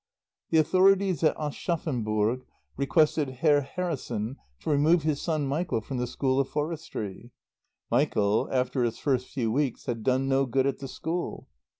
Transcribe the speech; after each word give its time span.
The 0.49 0.57
authorities 0.57 1.23
at 1.23 1.37
Aschaffenburg 1.37 2.41
requested 2.75 3.29
Herr 3.29 3.61
Harrison 3.61 4.37
to 4.61 4.71
remove 4.71 5.03
his 5.03 5.21
son 5.21 5.45
Michael 5.45 5.79
from 5.79 5.97
the 5.97 6.07
School 6.07 6.39
of 6.39 6.49
Forestry. 6.49 7.29
Michael 7.91 8.49
after 8.51 8.83
his 8.83 8.97
first 8.97 9.27
few 9.27 9.51
weeks 9.51 9.85
had 9.85 10.01
done 10.01 10.27
no 10.27 10.47
good 10.47 10.65
at 10.65 10.79
the 10.79 10.87
school. 10.87 11.47